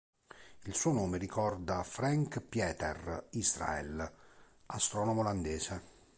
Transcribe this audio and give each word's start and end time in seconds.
Il 0.63 0.73
suo 0.73 0.93
nome 0.93 1.19
ricorda 1.19 1.83
Frank 1.83 2.39
Pieter 2.41 3.27
Israel, 3.33 4.11
astronomo 4.65 5.19
olandese. 5.19 5.83